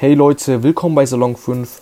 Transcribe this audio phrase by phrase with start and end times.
[0.00, 1.80] Hey Leute, willkommen bei Salon 5.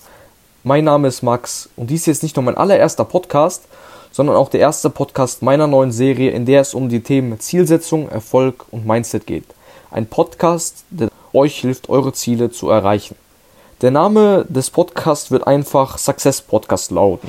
[0.64, 3.64] Mein Name ist Max und dies ist jetzt nicht nur mein allererster Podcast,
[4.10, 8.08] sondern auch der erste Podcast meiner neuen Serie, in der es um die Themen Zielsetzung,
[8.08, 9.44] Erfolg und Mindset geht.
[9.90, 13.16] Ein Podcast, der euch hilft, eure Ziele zu erreichen.
[13.82, 17.28] Der Name des Podcasts wird einfach Success Podcast lauten.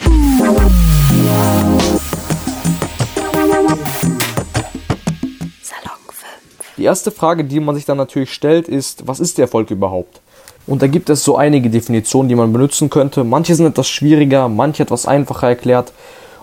[6.78, 10.22] Die erste Frage, die man sich dann natürlich stellt, ist, was ist der Erfolg überhaupt?
[10.68, 13.24] Und da gibt es so einige Definitionen, die man benutzen könnte.
[13.24, 15.94] Manche sind etwas schwieriger, manche etwas einfacher erklärt.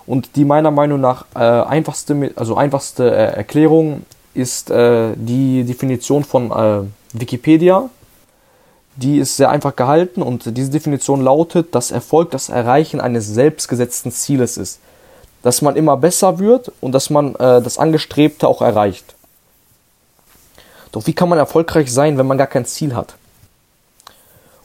[0.07, 4.01] Und die meiner Meinung nach äh, einfachste, also einfachste äh, Erklärung
[4.33, 6.81] ist äh, die Definition von äh,
[7.13, 7.89] Wikipedia.
[8.95, 14.11] Die ist sehr einfach gehalten und diese Definition lautet, dass Erfolg das Erreichen eines selbstgesetzten
[14.11, 14.79] Zieles ist.
[15.43, 19.15] Dass man immer besser wird und dass man äh, das Angestrebte auch erreicht.
[20.91, 23.15] Doch wie kann man erfolgreich sein, wenn man gar kein Ziel hat?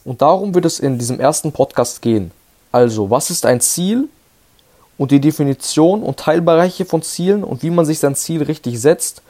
[0.03, 2.31] Und darum wird es in diesem ersten Podcast gehen.
[2.71, 4.09] Also, was ist ein Ziel
[5.01, 9.23] und die Definition und Teilbereiche von Zielen und wie man sich sein Ziel richtig setzt.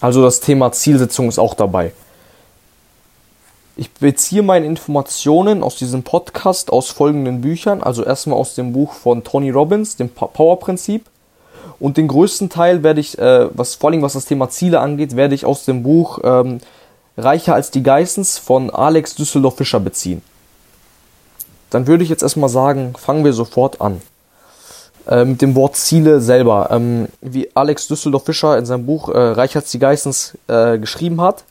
[0.00, 1.92] Also das Thema Zielsetzung ist auch dabei.
[3.76, 7.82] Ich beziehe meine Informationen aus diesem Podcast aus folgenden Büchern.
[7.82, 11.04] Also erstmal aus dem Buch von Tony Robbins, dem Power-Prinzip.
[11.80, 15.16] Und den größten Teil werde ich, äh, was vor allem was das Thema Ziele angeht,
[15.16, 16.60] werde ich aus dem Buch ähm,
[17.16, 20.22] Reicher als die Geissens von Alex Düsseldorf Fischer beziehen.
[21.70, 24.00] Dann würde ich jetzt erstmal sagen, fangen wir sofort an.
[25.06, 26.68] Äh, mit dem Wort Ziele selber.
[26.70, 31.20] Ähm, wie Alex Düsseldorf Fischer in seinem Buch äh, Reicher als die Geissens äh, geschrieben
[31.20, 31.44] hat,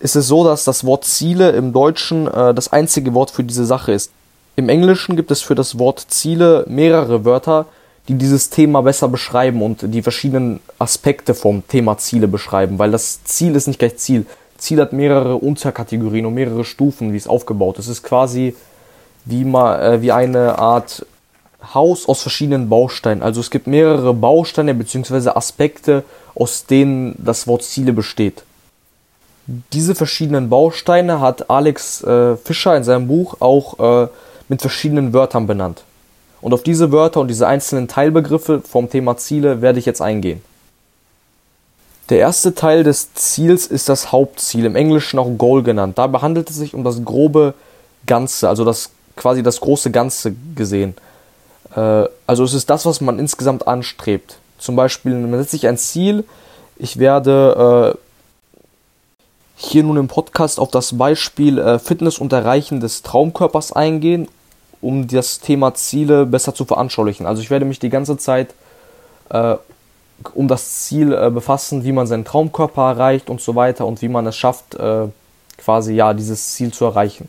[0.00, 3.64] ist es so, dass das Wort Ziele im Deutschen äh, das einzige Wort für diese
[3.64, 4.10] Sache ist.
[4.56, 7.66] Im Englischen gibt es für das Wort Ziele mehrere Wörter,
[8.08, 13.22] die dieses Thema besser beschreiben und die verschiedenen Aspekte vom Thema Ziele beschreiben, weil das
[13.24, 14.26] Ziel ist nicht gleich Ziel.
[14.58, 17.86] Ziel hat mehrere Unterkategorien und mehrere Stufen, wie es aufgebaut ist.
[17.86, 18.54] Es ist quasi
[19.24, 21.06] wie, mal, äh, wie eine Art
[21.74, 23.22] Haus aus verschiedenen Bausteinen.
[23.22, 25.30] Also es gibt mehrere Bausteine bzw.
[25.30, 26.04] Aspekte,
[26.34, 28.44] aus denen das Wort Ziele besteht.
[29.72, 34.08] Diese verschiedenen Bausteine hat Alex äh, Fischer in seinem Buch auch äh,
[34.48, 35.84] mit verschiedenen Wörtern benannt.
[36.40, 40.42] Und auf diese Wörter und diese einzelnen Teilbegriffe vom Thema Ziele werde ich jetzt eingehen.
[42.08, 45.98] Der erste Teil des Ziels ist das Hauptziel, im Englischen auch Goal genannt.
[45.98, 47.54] Dabei handelt es sich um das grobe
[48.06, 50.94] Ganze, also das quasi das große Ganze gesehen.
[51.74, 54.38] Äh, also es ist das, was man insgesamt anstrebt.
[54.58, 56.24] Zum Beispiel, man setzt sich ein Ziel,
[56.76, 57.98] ich werde äh,
[59.56, 64.28] hier nun im Podcast auf das Beispiel äh, Fitness und Erreichen des Traumkörpers eingehen
[64.80, 67.26] um das Thema Ziele besser zu veranschaulichen.
[67.26, 68.54] Also ich werde mich die ganze Zeit
[69.30, 69.56] äh,
[70.34, 74.08] um das Ziel äh, befassen, wie man seinen Traumkörper erreicht und so weiter und wie
[74.08, 75.06] man es schafft, äh,
[75.56, 77.28] quasi ja dieses Ziel zu erreichen.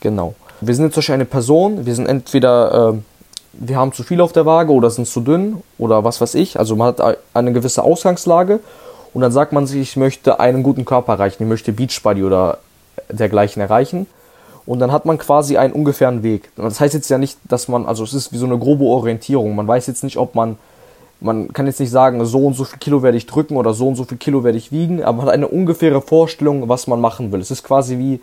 [0.00, 0.34] Genau.
[0.60, 2.98] Wir sind jetzt zum Beispiel eine Person, wir sind entweder, äh,
[3.52, 6.58] wir haben zu viel auf der Waage oder sind zu dünn oder was weiß ich.
[6.58, 8.60] Also man hat eine gewisse Ausgangslage
[9.12, 12.58] und dann sagt man sich, ich möchte einen guten Körper erreichen, ich möchte Beachbody oder
[13.10, 14.06] dergleichen erreichen
[14.66, 16.50] und dann hat man quasi einen ungefähren Weg.
[16.56, 19.54] Das heißt jetzt ja nicht, dass man, also es ist wie so eine grobe Orientierung.
[19.54, 20.56] Man weiß jetzt nicht, ob man,
[21.20, 23.88] man kann jetzt nicht sagen, so und so viel Kilo werde ich drücken oder so
[23.88, 27.00] und so viel Kilo werde ich wiegen, aber man hat eine ungefähre Vorstellung, was man
[27.00, 27.40] machen will.
[27.40, 28.20] Es ist quasi wie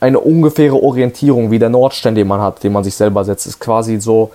[0.00, 3.46] eine ungefähre Orientierung, wie der Nordstern, den man hat, den man sich selber setzt.
[3.46, 4.30] Es ist quasi so,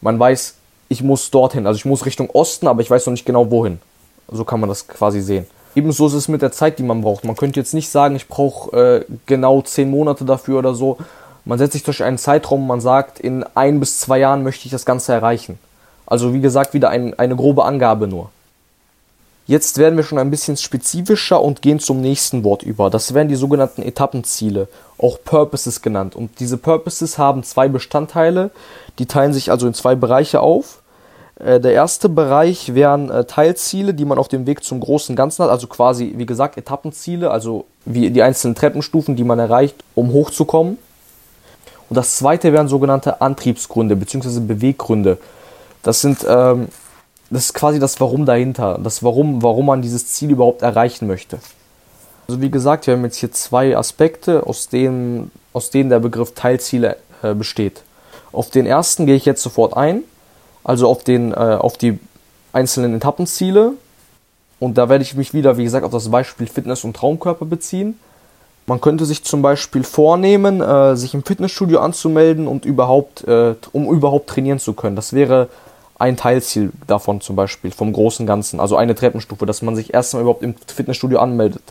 [0.00, 0.54] man weiß,
[0.88, 3.78] ich muss dorthin, also ich muss Richtung Osten, aber ich weiß noch nicht genau wohin.
[4.30, 5.46] So kann man das quasi sehen.
[5.74, 7.24] Ebenso ist es mit der Zeit, die man braucht.
[7.24, 10.98] Man könnte jetzt nicht sagen, ich brauche äh, genau zehn Monate dafür oder so.
[11.44, 14.72] Man setzt sich durch einen Zeitraum, man sagt, in ein bis zwei Jahren möchte ich
[14.72, 15.58] das Ganze erreichen.
[16.12, 18.28] Also wie gesagt, wieder ein, eine grobe Angabe nur.
[19.46, 22.90] Jetzt werden wir schon ein bisschen spezifischer und gehen zum nächsten Wort über.
[22.90, 24.68] Das wären die sogenannten Etappenziele,
[24.98, 26.14] auch Purposes genannt.
[26.14, 28.50] Und diese Purposes haben zwei Bestandteile,
[28.98, 30.82] die teilen sich also in zwei Bereiche auf.
[31.36, 35.44] Äh, der erste Bereich wären äh, Teilziele, die man auf dem Weg zum großen Ganzen
[35.44, 40.12] hat, also quasi, wie gesagt, Etappenziele, also wie die einzelnen Treppenstufen, die man erreicht, um
[40.12, 40.76] hochzukommen.
[41.88, 44.40] Und das zweite wären sogenannte Antriebsgründe bzw.
[44.40, 45.16] Beweggründe.
[45.82, 46.68] Das sind, ähm,
[47.30, 51.38] das ist quasi das Warum dahinter, das Warum, warum man dieses Ziel überhaupt erreichen möchte.
[52.28, 56.34] Also wie gesagt, wir haben jetzt hier zwei Aspekte, aus denen, aus denen der Begriff
[56.34, 57.82] Teilziele äh, besteht.
[58.32, 60.04] Auf den ersten gehe ich jetzt sofort ein
[60.64, 61.98] also auf, den, äh, auf die
[62.52, 63.72] einzelnen Etappenziele.
[64.60, 67.98] Und da werde ich mich wieder, wie gesagt, auf das Beispiel Fitness und Traumkörper beziehen.
[68.66, 73.88] Man könnte sich zum Beispiel vornehmen, äh, sich im Fitnessstudio anzumelden und überhaupt, äh, um
[73.90, 74.94] überhaupt trainieren zu können.
[74.94, 75.48] Das wäre
[76.02, 78.58] ein Teilziel davon zum Beispiel, vom großen Ganzen.
[78.58, 81.62] Also eine Treppenstufe, dass man sich erstmal überhaupt im Fitnessstudio anmeldet.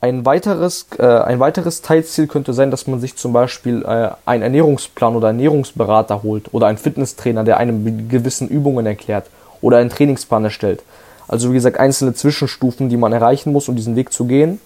[0.00, 4.42] Ein weiteres, äh, ein weiteres Teilziel könnte sein, dass man sich zum Beispiel äh, einen
[4.42, 9.26] Ernährungsplan oder Ernährungsberater holt oder einen Fitnesstrainer, der einem gewissen Übungen erklärt
[9.60, 10.82] oder einen Trainingsplan erstellt.
[11.28, 14.60] Also wie gesagt, einzelne Zwischenstufen, die man erreichen muss, um diesen Weg zu gehen.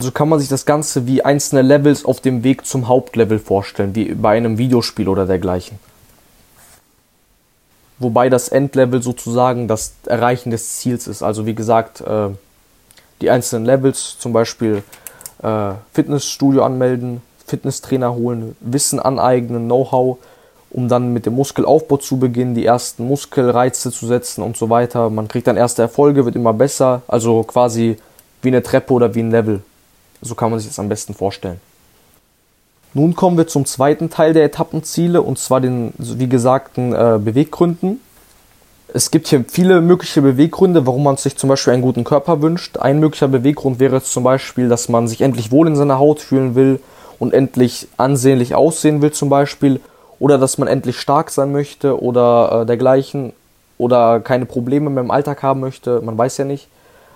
[0.00, 3.94] So kann man sich das Ganze wie einzelne Levels auf dem Weg zum Hauptlevel vorstellen,
[3.94, 5.78] wie bei einem Videospiel oder dergleichen.
[8.00, 11.22] Wobei das Endlevel sozusagen das Erreichen des Ziels ist.
[11.22, 12.30] Also wie gesagt, äh,
[13.20, 14.82] die einzelnen Levels, zum Beispiel
[15.42, 20.16] äh, Fitnessstudio anmelden, Fitnesstrainer holen, Wissen aneignen, Know-how,
[20.70, 25.10] um dann mit dem Muskelaufbau zu beginnen, die ersten Muskelreize zu setzen und so weiter.
[25.10, 27.98] Man kriegt dann erste Erfolge, wird immer besser, also quasi
[28.40, 29.62] wie eine Treppe oder wie ein Level.
[30.22, 31.60] So kann man sich das am besten vorstellen.
[32.92, 38.00] Nun kommen wir zum zweiten Teil der Etappenziele und zwar den, wie gesagten, äh, Beweggründen.
[38.92, 42.78] Es gibt hier viele mögliche Beweggründe, warum man sich zum Beispiel einen guten Körper wünscht.
[42.78, 46.56] Ein möglicher Beweggrund wäre zum Beispiel, dass man sich endlich wohl in seiner Haut fühlen
[46.56, 46.80] will
[47.20, 49.80] und endlich ansehnlich aussehen will zum Beispiel.
[50.18, 53.32] Oder dass man endlich stark sein möchte oder äh, dergleichen.
[53.78, 56.00] Oder keine Probleme mehr im Alltag haben möchte.
[56.00, 56.66] Man weiß ja nicht.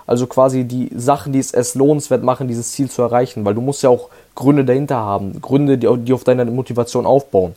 [0.06, 3.44] Also quasi die Sachen, die es erst lohnenswert machen, dieses Ziel zu erreichen.
[3.44, 5.40] Weil du musst ja auch Gründe dahinter haben.
[5.40, 7.54] Gründe, die, auf deiner Motivation aufbauen.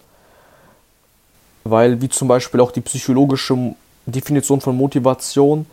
[1.63, 5.65] Weil wie zum Beispiel auch die psychologische Definition von Motivation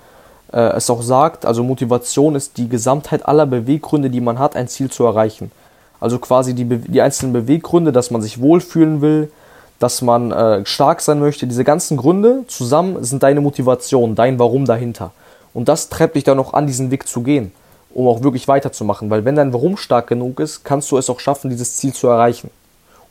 [0.52, 4.68] äh, es auch sagt, also Motivation ist die Gesamtheit aller Beweggründe, die man hat, ein
[4.68, 5.52] Ziel zu erreichen.
[6.00, 9.30] Also quasi die, die einzelnen Beweggründe, dass man sich wohlfühlen will,
[9.78, 14.64] dass man äh, stark sein möchte, diese ganzen Gründe zusammen sind deine Motivation, dein Warum
[14.64, 15.12] dahinter.
[15.54, 17.52] Und das treibt dich dann auch an, diesen Weg zu gehen,
[17.94, 19.08] um auch wirklich weiterzumachen.
[19.08, 22.08] Weil wenn dein Warum stark genug ist, kannst du es auch schaffen, dieses Ziel zu
[22.08, 22.50] erreichen.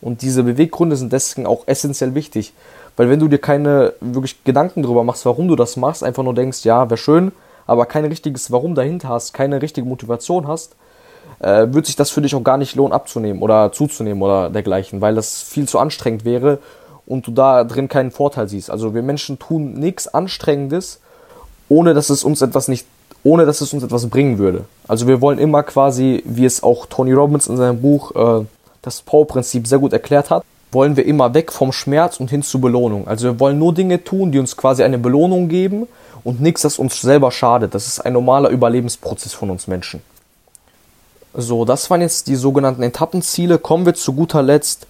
[0.01, 2.53] Und diese Beweggründe sind deswegen auch essentiell wichtig.
[2.97, 6.35] Weil wenn du dir keine wirklich Gedanken darüber machst, warum du das machst, einfach nur
[6.35, 7.31] denkst, ja, wäre schön,
[7.65, 10.75] aber kein richtiges Warum dahinter hast, keine richtige Motivation hast,
[11.39, 15.01] äh, wird sich das für dich auch gar nicht lohnen abzunehmen oder zuzunehmen oder dergleichen,
[15.01, 16.59] weil das viel zu anstrengend wäre
[17.05, 18.69] und du da drin keinen Vorteil siehst.
[18.69, 20.99] Also wir Menschen tun nichts Anstrengendes,
[21.73, 22.85] ohne dass es uns etwas nicht,
[23.23, 24.65] ohne dass es uns etwas bringen würde.
[24.87, 28.45] Also wir wollen immer quasi, wie es auch Tony Robbins in seinem Buch äh,
[28.83, 32.61] das Power-Prinzip sehr gut erklärt hat, wollen wir immer weg vom Schmerz und hin zur
[32.61, 33.07] Belohnung.
[33.07, 35.87] Also wir wollen nur Dinge tun, die uns quasi eine Belohnung geben
[36.23, 37.73] und nichts, das uns selber schadet.
[37.73, 40.01] Das ist ein normaler Überlebensprozess von uns Menschen.
[41.35, 43.57] So, das waren jetzt die sogenannten Etappenziele.
[43.57, 44.85] Kommen wir zu guter Letzt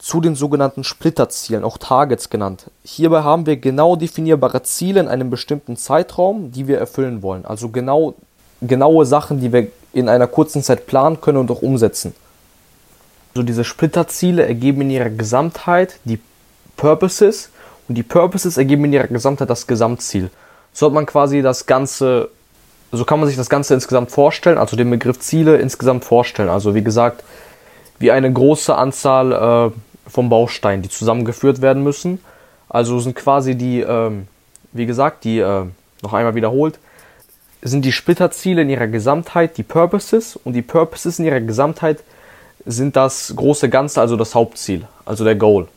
[0.00, 2.70] zu den sogenannten Splitterzielen, auch Targets genannt.
[2.82, 7.44] Hierbei haben wir genau definierbare Ziele in einem bestimmten Zeitraum, die wir erfüllen wollen.
[7.44, 8.14] Also genau,
[8.62, 12.14] genaue Sachen, die wir in einer kurzen Zeit planen können und auch umsetzen.
[13.34, 16.18] So diese Splitterziele ergeben in ihrer Gesamtheit die
[16.78, 17.50] Purposes
[17.86, 20.30] und die Purposes ergeben in ihrer Gesamtheit das Gesamtziel.
[20.72, 22.30] So hat man quasi das Ganze,
[22.90, 26.48] so kann man sich das Ganze insgesamt vorstellen, also den Begriff Ziele insgesamt vorstellen.
[26.48, 27.22] Also wie gesagt,
[27.98, 32.20] wie eine große Anzahl äh, von Bausteinen, die zusammengeführt werden müssen.
[32.68, 34.26] Also sind quasi die, ähm,
[34.72, 35.64] wie gesagt, die, äh,
[36.02, 36.78] noch einmal wiederholt,
[37.62, 42.02] sind die Splitterziele in ihrer Gesamtheit die Purposes und die Purposes in ihrer Gesamtheit
[42.66, 45.68] sind das große Ganze, also das Hauptziel, also der Goal.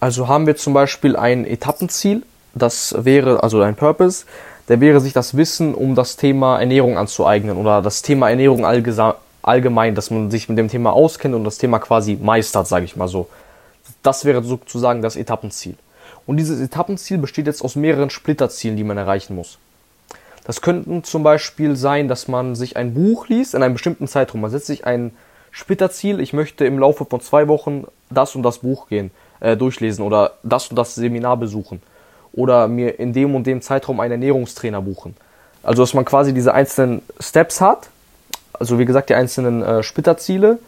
[0.00, 2.22] Also haben wir zum Beispiel ein Etappenziel,
[2.54, 4.24] das wäre, also ein Purpose,
[4.68, 8.64] der wäre sich das Wissen um das Thema Ernährung anzueignen oder das Thema Ernährung
[9.42, 12.96] allgemein, dass man sich mit dem Thema auskennt und das Thema quasi meistert, sage ich
[12.96, 13.28] mal so.
[14.02, 15.74] Das wäre sozusagen das Etappenziel.
[16.26, 19.58] Und dieses Etappenziel besteht jetzt aus mehreren Splitterzielen, die man erreichen muss.
[20.44, 24.40] Das könnten zum Beispiel sein, dass man sich ein Buch liest in einem bestimmten Zeitraum.
[24.40, 25.12] Man setzt sich ein
[25.50, 30.04] Splitterziel, ich möchte im Laufe von zwei Wochen das und das Buch gehen, äh, durchlesen
[30.04, 31.82] oder das und das Seminar besuchen.
[32.32, 35.14] Oder mir in dem und dem Zeitraum einen Ernährungstrainer buchen.
[35.62, 37.90] Also dass man quasi diese einzelnen Steps hat,
[38.52, 40.58] also wie gesagt die einzelnen äh, Splitterziele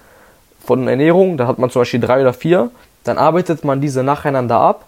[0.64, 2.70] von Ernährung, da hat man zum Beispiel drei oder vier,
[3.04, 4.86] dann arbeitet man diese nacheinander ab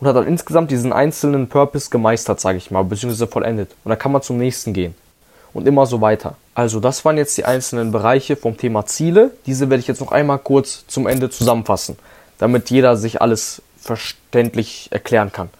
[0.00, 3.70] und hat dann insgesamt diesen einzelnen Purpose gemeistert, sage ich mal, beziehungsweise vollendet.
[3.84, 4.94] Und dann kann man zum nächsten gehen.
[5.52, 6.36] Und immer so weiter.
[6.54, 9.32] Also das waren jetzt die einzelnen Bereiche vom Thema Ziele.
[9.44, 11.98] Diese werde ich jetzt noch einmal kurz zum Ende zusammenfassen,
[12.38, 15.50] damit jeder sich alles verständlich erklären kann.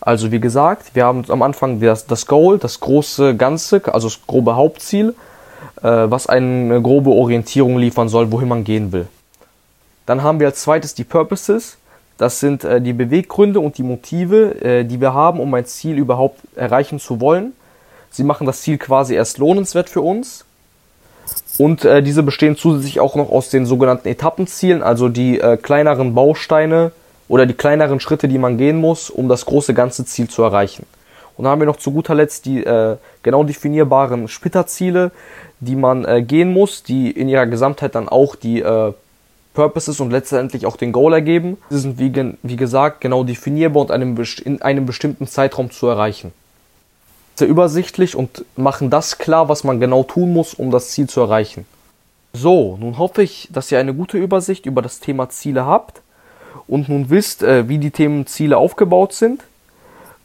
[0.00, 4.18] Also wie gesagt, wir haben am Anfang das, das Goal, das große Ganze, also das
[4.26, 5.14] grobe Hauptziel,
[5.80, 9.06] was eine grobe Orientierung liefern soll, wohin man gehen will.
[10.06, 11.76] Dann haben wir als zweites die Purposes,
[12.18, 15.96] das sind äh, die Beweggründe und die Motive, äh, die wir haben, um ein Ziel
[15.96, 17.52] überhaupt erreichen zu wollen.
[18.10, 20.44] Sie machen das Ziel quasi erst lohnenswert für uns.
[21.58, 26.14] Und äh, diese bestehen zusätzlich auch noch aus den sogenannten Etappenzielen, also die äh, kleineren
[26.14, 26.90] Bausteine
[27.28, 30.86] oder die kleineren Schritte, die man gehen muss, um das große ganze Ziel zu erreichen.
[31.38, 35.12] Und dann haben wir noch zu guter Letzt die äh, genau definierbaren Splitterziele,
[35.60, 38.92] die man äh, gehen muss, die in ihrer Gesamtheit dann auch die äh,
[39.54, 41.56] Purposes und letztendlich auch den Goal ergeben.
[41.70, 46.32] Sie sind wie, wie gesagt genau definierbar und einem, in einem bestimmten Zeitraum zu erreichen.
[47.36, 51.20] Sehr übersichtlich und machen das klar, was man genau tun muss, um das Ziel zu
[51.20, 51.66] erreichen.
[52.32, 56.02] So, nun hoffe ich, dass ihr eine gute Übersicht über das Thema Ziele habt
[56.66, 59.44] und nun wisst, äh, wie die Themenziele aufgebaut sind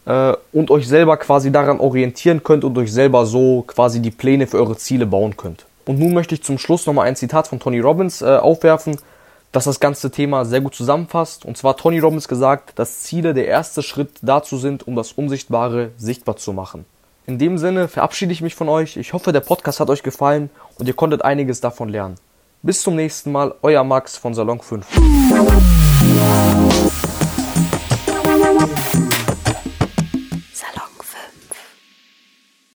[0.05, 4.47] äh, und euch selber quasi daran orientieren könnt und euch selber so quasi die Pläne
[4.47, 5.65] für eure Ziele bauen könnt.
[5.85, 8.97] Und nun möchte ich zum Schluss nochmal ein Zitat von Tony Robbins äh, aufwerfen,
[9.51, 11.45] das das ganze Thema sehr gut zusammenfasst.
[11.45, 15.91] Und zwar Tony Robbins gesagt, dass Ziele der erste Schritt dazu sind, um das Unsichtbare
[15.97, 16.85] sichtbar zu machen.
[17.25, 18.97] In dem Sinne verabschiede ich mich von euch.
[18.97, 22.15] Ich hoffe, der Podcast hat euch gefallen und ihr konntet einiges davon lernen.
[22.63, 24.85] Bis zum nächsten Mal, euer Max von Salon 5.